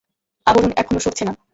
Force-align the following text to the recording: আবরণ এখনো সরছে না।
আবরণ 0.47 0.71
এখনো 0.77 0.99
সরছে 0.99 1.23
না। 1.25 1.33